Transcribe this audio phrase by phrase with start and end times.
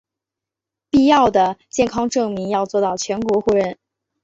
[0.89, 3.77] 必要的健康证明要做到全国互认